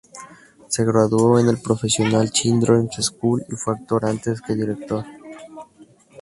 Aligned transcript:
Se 0.67 0.83
graduó 0.83 1.37
en 1.37 1.47
el 1.47 1.59
Professional 1.61 2.31
Children's 2.31 2.95
School 3.05 3.43
y 3.47 3.51
fue 3.55 3.75
actor 3.75 4.03
antes 4.05 4.41
que 4.41 4.55
director. 4.55 5.05